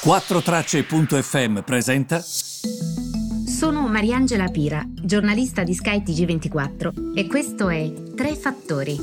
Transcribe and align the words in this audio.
4Tracce.fm 0.00 1.62
presenta. 1.62 2.20
Sono 2.20 3.88
Mariangela 3.88 4.46
Pira, 4.46 4.80
giornalista 4.88 5.64
di 5.64 5.74
Sky 5.74 6.02
TG24 6.04 7.16
e 7.16 7.26
questo 7.26 7.68
è 7.68 7.92
Tre 8.14 8.36
Fattori. 8.36 8.96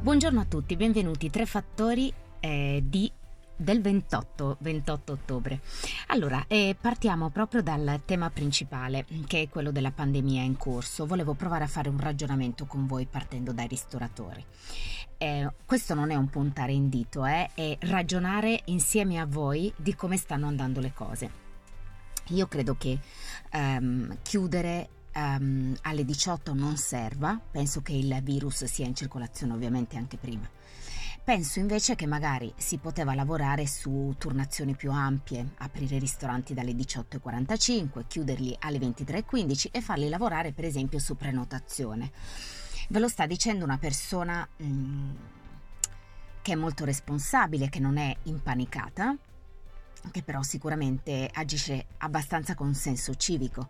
Buongiorno 0.00 0.40
a 0.40 0.46
tutti, 0.46 0.74
benvenuti. 0.76 1.28
Tre 1.28 1.44
Fattori 1.44 2.10
eh, 2.40 2.82
di 2.82 3.12
del 3.58 3.82
28, 3.82 4.56
28 4.60 5.12
ottobre. 5.12 5.60
Allora, 6.06 6.44
eh, 6.46 6.76
partiamo 6.80 7.28
proprio 7.28 7.62
dal 7.62 8.00
tema 8.04 8.30
principale, 8.30 9.04
che 9.26 9.42
è 9.42 9.48
quello 9.48 9.72
della 9.72 9.90
pandemia 9.90 10.42
in 10.42 10.56
corso. 10.56 11.06
Volevo 11.06 11.34
provare 11.34 11.64
a 11.64 11.68
fare 11.68 11.88
un 11.88 11.98
ragionamento 11.98 12.64
con 12.66 12.86
voi 12.86 13.06
partendo 13.06 13.52
dai 13.52 13.66
ristoratori. 13.66 14.44
Eh, 15.18 15.50
questo 15.66 15.94
non 15.94 16.10
è 16.12 16.14
un 16.14 16.28
puntare 16.28 16.72
in 16.72 16.88
dito, 16.88 17.26
eh, 17.26 17.50
è 17.52 17.76
ragionare 17.80 18.62
insieme 18.66 19.18
a 19.18 19.26
voi 19.26 19.72
di 19.76 19.94
come 19.96 20.16
stanno 20.16 20.46
andando 20.46 20.80
le 20.80 20.92
cose. 20.94 21.46
Io 22.28 22.46
credo 22.46 22.76
che 22.76 22.98
um, 23.52 24.18
chiudere 24.22 24.88
um, 25.14 25.74
alle 25.82 26.04
18 26.04 26.54
non 26.54 26.76
serva, 26.76 27.40
penso 27.50 27.80
che 27.80 27.92
il 27.92 28.16
virus 28.22 28.64
sia 28.64 28.86
in 28.86 28.94
circolazione 28.94 29.54
ovviamente 29.54 29.96
anche 29.96 30.18
prima. 30.18 30.48
Penso 31.28 31.58
invece 31.58 31.94
che 31.94 32.06
magari 32.06 32.50
si 32.56 32.78
poteva 32.78 33.14
lavorare 33.14 33.66
su 33.66 34.14
turnazioni 34.16 34.74
più 34.74 34.90
ampie, 34.90 35.50
aprire 35.58 35.98
ristoranti 35.98 36.54
dalle 36.54 36.72
18.45, 36.72 38.06
chiuderli 38.08 38.56
alle 38.60 38.78
23.15 38.78 39.66
e 39.70 39.82
farli 39.82 40.08
lavorare 40.08 40.52
per 40.52 40.64
esempio 40.64 40.98
su 40.98 41.18
prenotazione. 41.18 42.12
Ve 42.88 42.98
lo 42.98 43.08
sta 43.08 43.26
dicendo 43.26 43.62
una 43.64 43.76
persona 43.76 44.48
mh, 44.56 44.64
mm, 44.64 45.10
che 46.40 46.52
è 46.52 46.56
molto 46.56 46.86
responsabile, 46.86 47.68
che 47.68 47.78
non 47.78 47.98
è 47.98 48.16
impanicata, 48.22 49.14
che 50.10 50.22
però 50.22 50.42
sicuramente 50.42 51.28
agisce 51.32 51.86
abbastanza 51.98 52.54
con 52.54 52.74
senso 52.74 53.14
civico. 53.14 53.68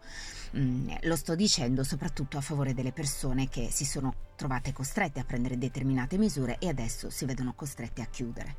Mm, 0.56 0.90
lo 1.02 1.16
sto 1.16 1.34
dicendo 1.34 1.84
soprattutto 1.84 2.38
a 2.38 2.40
favore 2.40 2.74
delle 2.74 2.92
persone 2.92 3.48
che 3.48 3.68
si 3.70 3.84
sono 3.84 4.14
trovate 4.36 4.72
costrette 4.72 5.20
a 5.20 5.24
prendere 5.24 5.58
determinate 5.58 6.16
misure 6.16 6.58
e 6.58 6.68
adesso 6.68 7.10
si 7.10 7.24
vedono 7.24 7.54
costrette 7.54 8.02
a 8.02 8.06
chiudere. 8.06 8.56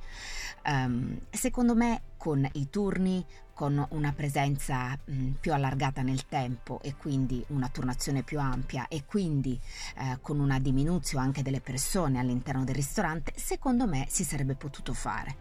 Um, 0.65 1.19
secondo 1.29 1.73
me 1.73 2.01
con 2.17 2.47
i 2.53 2.69
turni, 2.69 3.25
con 3.59 3.85
una 3.89 4.13
presenza 4.13 4.97
mh, 5.03 5.31
più 5.41 5.51
allargata 5.51 6.01
nel 6.01 6.27
tempo 6.27 6.79
e 6.81 6.95
quindi 6.95 7.43
una 7.49 7.67
turnazione 7.67 8.23
più 8.23 8.39
ampia 8.39 8.87
e 8.87 9.03
quindi 9.03 9.59
eh, 9.97 10.17
con 10.21 10.39
una 10.39 10.59
diminuzione 10.59 11.25
anche 11.25 11.41
delle 11.41 11.59
persone 11.59 12.19
all'interno 12.19 12.63
del 12.63 12.75
ristorante, 12.75 13.33
secondo 13.35 13.85
me 13.85 14.05
si 14.07 14.23
sarebbe 14.23 14.55
potuto 14.55 14.93
fare. 14.93 15.35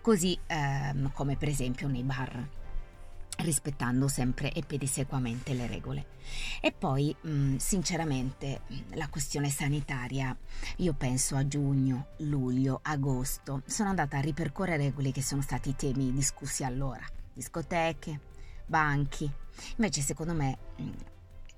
Così 0.00 0.36
ehm, 0.44 1.12
come 1.12 1.36
per 1.36 1.46
esempio 1.50 1.86
nei 1.86 2.02
bar 2.02 2.48
rispettando 3.36 4.08
sempre 4.08 4.50
e 4.52 4.64
pedissequamente 4.66 5.54
le 5.54 5.68
regole. 5.68 6.06
E 6.60 6.72
poi, 6.72 7.14
mh, 7.20 7.30
mm, 7.30 7.56
sinceramente, 7.58 8.62
mm, 8.72 8.94
la 8.94 9.06
questione 9.06 9.50
sanitaria, 9.50 10.36
io 10.78 10.94
penso 10.94 11.36
a 11.36 11.46
giugno, 11.46 12.08
luglio, 12.18 12.80
agosto, 12.82 13.62
sono 13.66 13.90
andata 13.90 14.18
a 14.18 14.20
ripercorrere 14.20 14.92
quelli 14.92 15.12
che 15.12 15.22
sono 15.22 15.42
stati 15.42 15.68
i 15.68 15.76
temi 15.76 16.12
discussi 16.12 16.64
allora, 16.64 17.04
discoteche, 17.32 18.20
banchi. 18.66 19.30
Invece, 19.76 20.00
secondo 20.00 20.34
me, 20.34 20.58
mm, 20.80 20.90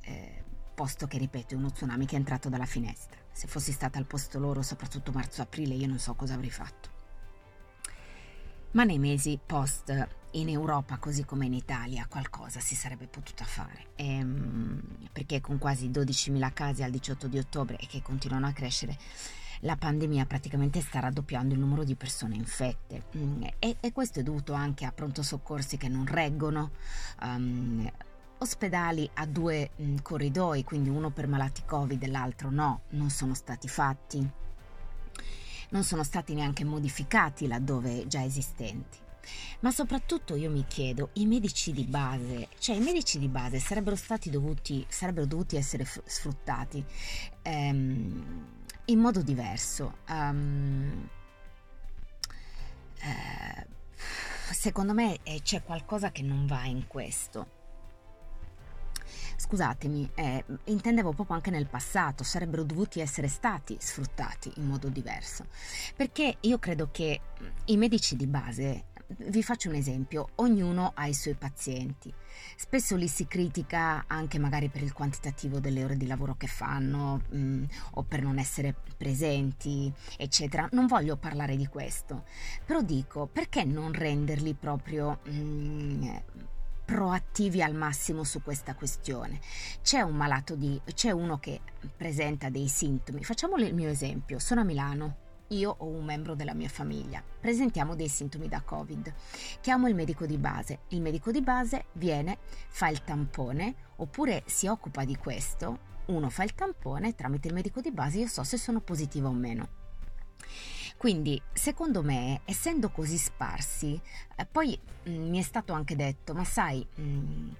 eh, 0.02 0.44
posto 0.74 1.06
che, 1.06 1.18
ripeto, 1.18 1.56
uno 1.56 1.70
tsunami 1.70 2.06
che 2.06 2.16
è 2.16 2.18
entrato 2.18 2.48
dalla 2.48 2.66
finestra. 2.66 3.18
Se 3.32 3.46
fossi 3.46 3.72
stata 3.72 3.98
al 3.98 4.06
posto 4.06 4.38
loro, 4.38 4.62
soprattutto 4.62 5.12
marzo-aprile, 5.12 5.74
io 5.74 5.86
non 5.86 5.98
so 5.98 6.14
cosa 6.14 6.34
avrei 6.34 6.50
fatto. 6.50 6.90
Ma 8.72 8.84
nei 8.84 8.98
mesi 8.98 9.38
post 9.44 10.08
in 10.32 10.48
Europa 10.48 10.98
così 10.98 11.24
come 11.24 11.46
in 11.46 11.54
Italia 11.54 12.06
qualcosa 12.08 12.58
si 12.58 12.74
sarebbe 12.74 13.06
potuta 13.06 13.44
fare, 13.44 13.90
ehm, 13.94 15.08
perché 15.12 15.40
con 15.40 15.58
quasi 15.58 15.90
12.000 15.90 16.52
casi 16.52 16.82
al 16.82 16.90
18 16.90 17.28
di 17.28 17.38
ottobre 17.38 17.76
e 17.76 17.86
che 17.86 18.02
continuano 18.02 18.46
a 18.46 18.52
crescere, 18.52 18.98
la 19.64 19.76
pandemia 19.76 20.26
praticamente 20.26 20.80
sta 20.80 21.00
raddoppiando 21.00 21.54
il 21.54 21.60
numero 21.60 21.84
di 21.84 21.94
persone 21.94 22.36
infette 22.36 23.04
mm, 23.16 23.42
e, 23.58 23.76
e, 23.80 23.92
questo 23.92 24.20
è 24.20 24.22
dovuto 24.22 24.52
anche 24.52 24.84
a 24.84 24.92
pronto 24.92 25.22
soccorsi 25.22 25.76
che 25.76 25.88
non 25.88 26.06
reggono. 26.06 26.70
Um, 27.22 27.90
ospedali 28.38 29.08
a 29.14 29.26
due 29.26 29.70
mh, 29.74 29.84
mm, 29.84 29.96
corridoi, 30.02 30.64
quindi 30.64 30.90
uno 30.90 31.10
per 31.10 31.26
malati 31.26 31.62
Covid 31.64 32.02
e 32.02 32.08
l'altro 32.08 32.50
no, 32.50 32.82
non 32.90 33.10
sono 33.10 33.34
stati 33.34 33.68
fatti. 33.68 34.28
Non 35.70 35.82
sono 35.82 36.04
stati 36.04 36.34
neanche 36.34 36.64
modificati 36.64 37.46
laddove 37.46 38.06
già 38.06 38.22
esistenti. 38.22 38.98
Ma 39.60 39.70
soprattutto 39.70 40.36
io 40.36 40.50
mi 40.50 40.66
chiedo, 40.68 41.08
i 41.14 41.24
medici 41.24 41.72
di 41.72 41.84
base, 41.84 42.48
cioè 42.58 42.76
i 42.76 42.80
medici 42.80 43.18
di 43.18 43.28
base 43.28 43.58
sarebbero 43.58 43.96
stati 43.96 44.28
dovuti, 44.28 44.84
sarebbero 44.88 45.24
dovuti 45.24 45.56
essere 45.56 45.86
sfruttati 45.86 46.84
ehm, 47.40 48.62
in 48.86 48.98
modo 48.98 49.22
diverso. 49.22 49.98
Um, 50.08 51.08
secondo 54.52 54.94
me 54.94 55.18
eh, 55.24 55.40
c'è 55.42 55.62
qualcosa 55.62 56.10
che 56.10 56.22
non 56.22 56.46
va 56.46 56.64
in 56.64 56.86
questo. 56.86 57.62
Scusatemi, 59.36 60.10
eh, 60.14 60.44
intendevo 60.64 61.12
proprio 61.12 61.36
anche 61.36 61.50
nel 61.50 61.66
passato, 61.66 62.24
sarebbero 62.24 62.62
dovuti 62.62 63.00
essere 63.00 63.28
stati 63.28 63.76
sfruttati 63.78 64.50
in 64.56 64.66
modo 64.66 64.88
diverso. 64.88 65.46
Perché 65.94 66.36
io 66.40 66.58
credo 66.58 66.88
che 66.90 67.20
i 67.66 67.76
medici 67.76 68.16
di 68.16 68.26
base 68.26 68.84
vi 69.18 69.42
faccio 69.42 69.68
un 69.68 69.74
esempio, 69.74 70.30
ognuno 70.36 70.92
ha 70.94 71.06
i 71.06 71.14
suoi 71.14 71.34
pazienti. 71.34 72.12
Spesso 72.56 72.96
li 72.96 73.08
si 73.08 73.26
critica 73.26 74.04
anche 74.06 74.38
magari 74.38 74.68
per 74.68 74.82
il 74.82 74.92
quantitativo 74.92 75.60
delle 75.60 75.84
ore 75.84 75.96
di 75.96 76.06
lavoro 76.06 76.34
che 76.36 76.46
fanno 76.46 77.22
mh, 77.28 77.36
mm, 77.36 77.64
o 77.92 78.02
per 78.02 78.22
non 78.22 78.38
essere 78.38 78.74
presenti, 78.96 79.92
eccetera. 80.16 80.68
Non 80.72 80.86
voglio 80.86 81.16
parlare 81.16 81.56
di 81.56 81.66
questo, 81.66 82.24
però 82.64 82.82
dico 82.82 83.26
perché 83.26 83.64
non 83.64 83.92
renderli 83.92 84.54
proprio 84.54 85.20
mh, 85.24 85.32
mm, 85.32 86.16
proattivi 86.84 87.62
al 87.62 87.74
massimo 87.74 88.24
su 88.24 88.42
questa 88.42 88.74
questione. 88.74 89.40
C'è 89.82 90.00
un 90.00 90.14
malato 90.14 90.54
di 90.54 90.80
c'è 90.92 91.10
uno 91.10 91.38
che 91.38 91.60
presenta 91.96 92.50
dei 92.50 92.68
sintomi. 92.68 93.24
Facciamo 93.24 93.56
il 93.56 93.74
mio 93.74 93.88
esempio, 93.88 94.38
sono 94.38 94.60
a 94.60 94.64
Milano 94.64 95.22
io 95.54 95.74
o 95.78 95.86
un 95.86 96.04
membro 96.04 96.34
della 96.34 96.54
mia 96.54 96.68
famiglia. 96.68 97.22
Presentiamo 97.40 97.94
dei 97.94 98.08
sintomi 98.08 98.48
da 98.48 98.62
Covid. 98.62 99.12
Chiamo 99.60 99.88
il 99.88 99.94
medico 99.94 100.26
di 100.26 100.36
base. 100.36 100.80
Il 100.88 101.00
medico 101.00 101.30
di 101.30 101.40
base 101.40 101.86
viene, 101.92 102.38
fa 102.68 102.88
il 102.88 103.04
tampone 103.04 103.74
oppure 103.96 104.42
si 104.46 104.66
occupa 104.66 105.04
di 105.04 105.16
questo. 105.16 105.92
Uno 106.06 106.28
fa 106.28 106.44
il 106.44 106.54
tampone, 106.54 107.14
tramite 107.14 107.48
il 107.48 107.54
medico 107.54 107.80
di 107.80 107.90
base 107.90 108.18
io 108.18 108.26
so 108.26 108.42
se 108.42 108.56
sono 108.56 108.80
positiva 108.80 109.28
o 109.28 109.32
meno. 109.32 109.82
Quindi, 110.96 111.40
secondo 111.52 112.02
me, 112.02 112.40
essendo 112.44 112.90
così 112.90 113.18
sparsi, 113.18 114.00
eh, 114.36 114.46
poi 114.46 114.78
mh, 115.04 115.10
mm, 115.10 115.28
mi 115.28 115.38
è 115.38 115.42
stato 115.42 115.72
anche 115.72 115.96
detto, 115.96 116.34
ma 116.34 116.44
sai, 116.44 116.86
mh, 116.94 117.02
mm, 117.02 117.50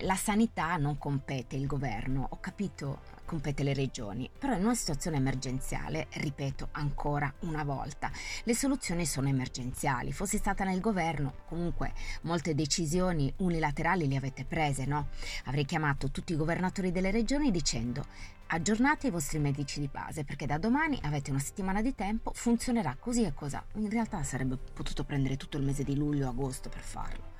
la 0.00 0.16
sanità 0.16 0.76
non 0.76 0.98
compete 0.98 1.56
il 1.56 1.66
governo, 1.66 2.26
ho 2.30 2.40
capito, 2.40 3.00
compete 3.30 3.62
le 3.62 3.74
regioni, 3.74 4.28
però 4.36 4.56
in 4.56 4.64
una 4.64 4.74
situazione 4.74 5.18
emergenziale, 5.18 6.08
ripeto 6.14 6.70
ancora 6.72 7.32
una 7.42 7.62
volta, 7.62 8.10
le 8.42 8.56
soluzioni 8.56 9.06
sono 9.06 9.28
emergenziali. 9.28 10.10
Fossi 10.10 10.36
stata 10.36 10.64
nel 10.64 10.80
governo, 10.80 11.34
comunque 11.46 11.92
molte 12.22 12.56
decisioni 12.56 13.32
unilaterali 13.36 14.08
le 14.08 14.16
avete 14.16 14.44
prese, 14.44 14.84
no? 14.84 15.10
Avrei 15.44 15.64
chiamato 15.64 16.10
tutti 16.10 16.32
i 16.32 16.36
governatori 16.36 16.90
delle 16.90 17.12
regioni 17.12 17.52
dicendo 17.52 18.04
aggiornate 18.48 19.06
i 19.06 19.10
vostri 19.10 19.38
medici 19.38 19.78
di 19.78 19.86
base 19.86 20.24
perché 20.24 20.44
da 20.44 20.58
domani 20.58 20.98
avete 21.02 21.30
una 21.30 21.38
settimana 21.38 21.82
di 21.82 21.94
tempo, 21.94 22.32
funzionerà 22.34 22.96
così 22.98 23.22
e 23.22 23.32
così. 23.32 23.56
In 23.74 23.90
realtà 23.90 24.24
sarebbe 24.24 24.56
potuto 24.56 25.04
prendere 25.04 25.36
tutto 25.36 25.56
il 25.56 25.62
mese 25.62 25.84
di 25.84 25.94
luglio 25.94 26.28
agosto 26.28 26.68
per 26.68 26.82
farlo. 26.82 27.38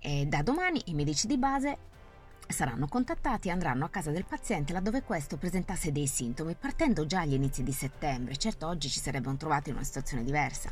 E 0.00 0.26
da 0.26 0.42
domani 0.42 0.82
i 0.86 0.94
medici 0.94 1.28
di 1.28 1.38
base 1.38 1.78
saranno 2.48 2.86
contattati 2.86 3.48
e 3.48 3.50
andranno 3.50 3.84
a 3.84 3.88
casa 3.88 4.10
del 4.10 4.24
paziente 4.24 4.72
laddove 4.72 5.02
questo 5.02 5.36
presentasse 5.36 5.92
dei 5.92 6.06
sintomi, 6.06 6.54
partendo 6.54 7.06
già 7.06 7.20
agli 7.20 7.34
inizi 7.34 7.62
di 7.62 7.72
settembre. 7.72 8.36
Certo, 8.36 8.66
oggi 8.66 8.88
ci 8.88 9.00
sarebbero 9.00 9.36
trovati 9.36 9.70
in 9.70 9.76
una 9.76 9.84
situazione 9.84 10.24
diversa. 10.24 10.70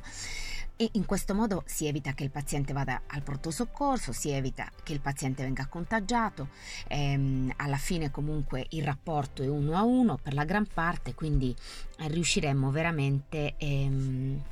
E 0.76 0.88
in 0.92 1.04
questo 1.04 1.34
modo 1.34 1.62
si 1.66 1.86
evita 1.86 2.12
che 2.12 2.24
il 2.24 2.30
paziente 2.30 2.72
vada 2.72 3.02
al 3.06 3.22
pronto 3.22 3.50
soccorso, 3.50 4.12
si 4.12 4.30
evita 4.30 4.70
che 4.82 4.94
il 4.94 5.00
paziente 5.00 5.42
venga 5.42 5.66
contagiato, 5.66 6.48
ehm, 6.88 7.52
alla 7.56 7.76
fine 7.76 8.10
comunque 8.10 8.64
il 8.70 8.82
rapporto 8.82 9.42
è 9.42 9.46
uno 9.46 9.76
a 9.76 9.82
uno 9.82 10.16
per 10.16 10.32
la 10.32 10.44
gran 10.44 10.66
parte, 10.72 11.14
quindi 11.14 11.54
riusciremmo 11.98 12.70
veramente... 12.70 13.56
Ehm, 13.58 14.42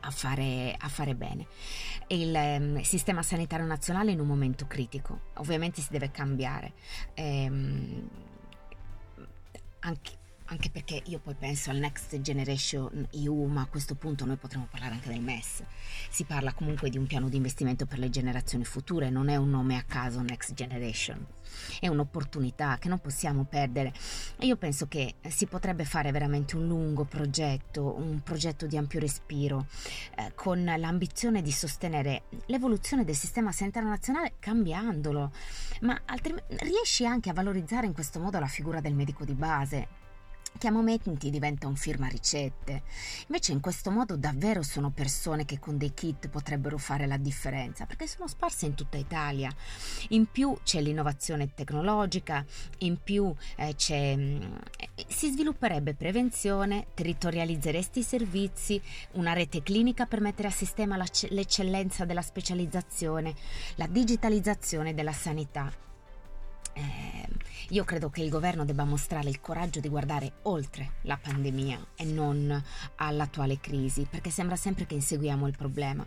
a 0.00 0.10
fare, 0.10 0.74
a 0.78 0.88
fare 0.88 1.14
bene. 1.14 1.46
Il 2.08 2.34
um, 2.34 2.80
sistema 2.82 3.22
sanitario 3.22 3.66
nazionale 3.66 4.10
è 4.10 4.12
in 4.14 4.20
un 4.20 4.26
momento 4.26 4.66
critico, 4.66 5.20
ovviamente 5.34 5.80
si 5.80 5.88
deve 5.90 6.10
cambiare. 6.10 6.72
Ehm, 7.14 8.08
anche 9.80 10.17
anche 10.50 10.70
perché 10.70 11.02
io 11.06 11.18
poi 11.18 11.34
penso 11.34 11.70
al 11.70 11.76
Next 11.76 12.18
Generation 12.20 13.06
EU, 13.12 13.44
ma 13.46 13.62
a 13.62 13.66
questo 13.66 13.94
punto 13.94 14.24
noi 14.24 14.36
potremmo 14.36 14.66
parlare 14.70 14.94
anche 14.94 15.08
del 15.08 15.20
MES. 15.20 15.62
Si 16.08 16.24
parla 16.24 16.54
comunque 16.54 16.88
di 16.88 16.96
un 16.96 17.06
piano 17.06 17.28
di 17.28 17.36
investimento 17.36 17.84
per 17.84 17.98
le 17.98 18.08
generazioni 18.08 18.64
future, 18.64 19.10
non 19.10 19.28
è 19.28 19.36
un 19.36 19.50
nome 19.50 19.76
a 19.76 19.82
caso 19.82 20.20
Next 20.22 20.54
Generation, 20.54 21.24
è 21.80 21.88
un'opportunità 21.88 22.78
che 22.78 22.88
non 22.88 22.98
possiamo 22.98 23.44
perdere. 23.44 23.92
E 24.38 24.46
io 24.46 24.56
penso 24.56 24.88
che 24.88 25.16
si 25.28 25.46
potrebbe 25.46 25.84
fare 25.84 26.12
veramente 26.12 26.56
un 26.56 26.66
lungo 26.66 27.04
progetto, 27.04 27.94
un 27.98 28.22
progetto 28.22 28.66
di 28.66 28.78
ampio 28.78 29.00
respiro, 29.00 29.66
eh, 30.16 30.32
con 30.34 30.64
l'ambizione 30.64 31.42
di 31.42 31.52
sostenere 31.52 32.22
l'evoluzione 32.46 33.04
del 33.04 33.16
sistema 33.16 33.52
sanitario 33.52 33.88
nazionale 33.88 34.34
cambiandolo, 34.38 35.30
ma 35.82 36.00
altrimenti 36.06 36.56
riesci 36.60 37.04
anche 37.04 37.28
a 37.28 37.34
valorizzare 37.34 37.86
in 37.86 37.92
questo 37.92 38.18
modo 38.18 38.38
la 38.38 38.46
figura 38.46 38.80
del 38.80 38.94
medico 38.94 39.24
di 39.24 39.34
base 39.34 40.06
che 40.56 40.68
a 40.68 40.70
momenti 40.70 41.30
diventa 41.30 41.66
un 41.66 41.76
firma 41.76 42.08
ricette. 42.08 42.82
Invece 43.26 43.52
in 43.52 43.60
questo 43.60 43.90
modo 43.90 44.16
davvero 44.16 44.62
sono 44.62 44.90
persone 44.90 45.44
che 45.44 45.58
con 45.58 45.76
dei 45.76 45.92
kit 45.94 46.28
potrebbero 46.28 46.78
fare 46.78 47.06
la 47.06 47.16
differenza, 47.16 47.86
perché 47.86 48.06
sono 48.06 48.26
sparse 48.28 48.66
in 48.66 48.74
tutta 48.74 48.96
Italia. 48.96 49.50
In 50.08 50.26
più 50.30 50.56
c'è 50.62 50.80
l'innovazione 50.80 51.54
tecnologica, 51.54 52.44
in 52.78 52.98
più 53.02 53.32
eh, 53.56 53.74
mm, 54.16 54.54
si 55.06 55.30
svilupperebbe 55.30 55.94
prevenzione, 55.94 56.86
territorializzeresti 56.94 58.00
i 58.00 58.04
servizi, 58.04 58.80
una 59.12 59.32
rete 59.32 59.62
clinica 59.62 60.06
per 60.06 60.20
mettere 60.20 60.48
a 60.48 60.52
sistema 60.52 60.96
l'eccellenza 60.96 62.04
della 62.04 62.22
specializzazione, 62.22 63.34
la 63.76 63.86
digitalizzazione 63.86 64.94
della 64.94 65.12
sanità 65.12 65.86
eh, 66.78 67.17
io 67.68 67.84
credo 67.84 68.08
che 68.08 68.22
il 68.22 68.30
governo 68.30 68.64
debba 68.64 68.84
mostrare 68.84 69.28
il 69.28 69.40
coraggio 69.40 69.80
di 69.80 69.88
guardare 69.90 70.32
oltre 70.42 70.92
la 71.02 71.18
pandemia 71.20 71.88
e 71.96 72.04
non 72.04 72.62
all'attuale 72.96 73.60
crisi, 73.60 74.06
perché 74.08 74.30
sembra 74.30 74.56
sempre 74.56 74.86
che 74.86 74.94
inseguiamo 74.94 75.46
il 75.46 75.54
problema. 75.54 76.02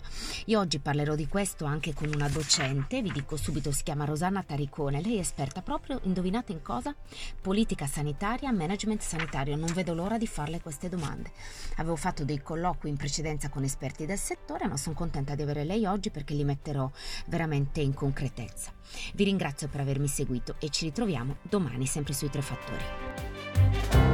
Io 0.45 0.59
oggi 0.59 0.79
parlerò 0.79 1.13
di 1.13 1.27
questo 1.27 1.65
anche 1.65 1.93
con 1.93 2.09
una 2.11 2.29
docente, 2.29 3.03
vi 3.03 3.11
dico 3.11 3.37
subito, 3.37 3.71
si 3.71 3.83
chiama 3.83 4.05
Rosanna 4.05 4.41
Taricone, 4.41 5.01
lei 5.01 5.17
è 5.17 5.19
esperta 5.19 5.61
proprio, 5.61 5.99
indovinate 6.03 6.51
in 6.51 6.63
cosa? 6.63 6.95
Politica 7.39 7.85
sanitaria, 7.85 8.51
management 8.51 9.01
sanitario, 9.01 9.55
non 9.55 9.71
vedo 9.71 9.93
l'ora 9.93 10.17
di 10.17 10.27
farle 10.27 10.61
queste 10.61 10.89
domande. 10.89 11.31
Avevo 11.75 11.95
fatto 11.95 12.25
dei 12.25 12.41
colloqui 12.41 12.89
in 12.89 12.97
precedenza 12.97 13.49
con 13.49 13.63
esperti 13.63 14.07
del 14.07 14.17
settore, 14.17 14.67
ma 14.67 14.77
sono 14.77 14.95
contenta 14.95 15.35
di 15.35 15.43
avere 15.43 15.63
lei 15.63 15.85
oggi 15.85 16.09
perché 16.09 16.33
li 16.33 16.43
metterò 16.43 16.89
veramente 17.27 17.81
in 17.81 17.93
concretezza. 17.93 18.73
Vi 19.13 19.23
ringrazio 19.23 19.67
per 19.67 19.81
avermi 19.81 20.07
seguito 20.07 20.55
e 20.59 20.69
ci 20.69 20.85
ritroviamo 20.85 21.37
domani 21.51 21.85
sempre 21.85 22.13
sui 22.13 22.29
tre 22.29 22.41
fattori. 22.41 24.10